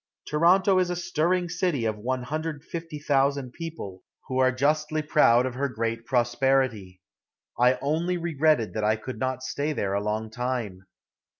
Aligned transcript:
Toronto 0.27 0.79
is 0.79 0.89
a 0.89 0.95
stirring 0.95 1.47
city 1.47 1.85
of 1.85 1.95
150,000 1.95 3.51
people, 3.53 4.01
who 4.27 4.39
are 4.39 4.51
justly 4.51 5.03
proud 5.03 5.45
of 5.45 5.53
her 5.53 5.69
great 5.69 6.07
prosperity. 6.07 6.99
I 7.59 7.77
only 7.83 8.17
regretted 8.17 8.73
that 8.73 8.83
I 8.83 8.95
could 8.95 9.19
not 9.19 9.43
stay 9.43 9.73
there 9.73 9.93
a 9.93 10.01
long 10.03 10.31
time. 10.31 10.87